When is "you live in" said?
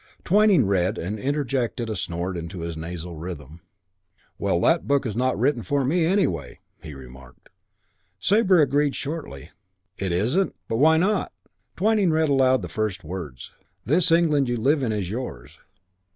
14.49-14.91